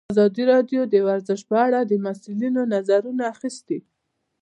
ازادي 0.13 0.43
راډیو 0.53 0.81
د 0.93 0.95
ورزش 1.07 1.39
په 1.49 1.55
اړه 1.65 1.79
د 1.83 1.93
مسؤلینو 2.05 2.61
نظرونه 2.73 3.23
اخیستي. 3.33 3.79